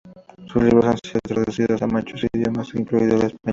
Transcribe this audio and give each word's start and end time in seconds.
Sus 0.47 0.63
libros 0.63 0.85
han 0.85 0.97
sido 0.97 1.19
traducidos 1.21 1.79
a 1.83 1.85
muchos 1.85 2.25
idiomas, 2.33 2.73
incluido 2.73 3.17
el 3.17 3.21
español. 3.25 3.49